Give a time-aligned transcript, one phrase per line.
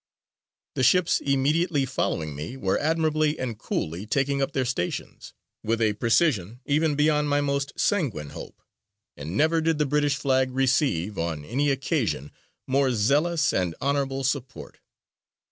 [0.73, 5.93] ].The ships immediately following me were admirably and coolly taking up their stations, with a
[5.93, 8.63] precision even beyond my most sanguine hope;
[9.15, 12.31] and never did the British flag receive, on any occasion,
[12.65, 14.79] more zealous and honourable support.